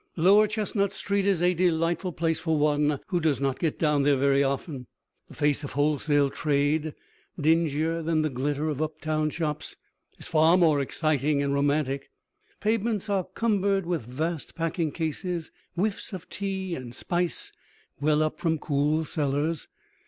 [0.15, 4.15] Lower Chestnut Street is a delightful place for one who does not get down there
[4.15, 4.87] very often.
[5.27, 6.95] The face of wholesale trade,
[7.39, 9.75] dingier than the glitter of uptown shops,
[10.17, 12.09] is far more exciting and romantic.
[12.61, 17.51] Pavements are cumbered with vast packing cases; whiffs of tea and spice
[17.99, 19.67] well up from cool cellars.